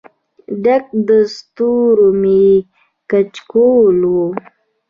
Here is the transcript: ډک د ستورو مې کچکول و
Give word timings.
ډک 0.63 0.85
د 1.07 1.09
ستورو 1.35 2.07
مې 2.21 2.45
کچکول 3.11 3.99
و 4.13 4.15